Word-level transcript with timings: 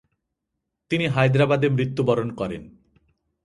তিনি 0.91 1.05
হায়দ্রাবাদে 1.07 1.67
মৃত্যুবরণ 1.69 2.29
করেন। 2.31 2.61